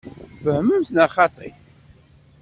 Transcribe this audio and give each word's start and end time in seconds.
Tfehmemt 0.37 0.89
neɣ 0.93 1.09
xaṭi? 1.15 1.49